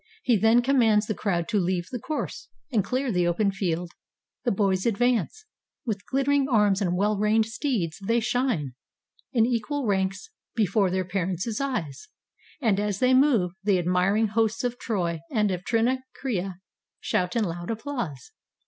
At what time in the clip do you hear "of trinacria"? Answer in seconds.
15.51-16.55